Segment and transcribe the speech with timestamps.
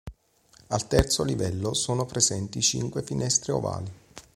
[0.69, 3.91] Al terzo livello sono presenti cinque finestre ovali.